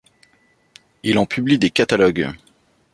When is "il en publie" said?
1.03-1.59